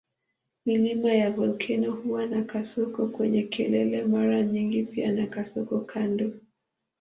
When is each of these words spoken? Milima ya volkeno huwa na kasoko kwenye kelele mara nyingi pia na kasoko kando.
Milima 0.65 1.11
ya 1.13 1.31
volkeno 1.31 1.91
huwa 1.91 2.25
na 2.25 2.43
kasoko 2.43 3.07
kwenye 3.07 3.43
kelele 3.43 4.03
mara 4.03 4.41
nyingi 4.43 4.83
pia 4.83 5.11
na 5.11 5.27
kasoko 5.27 5.79
kando. 5.79 6.31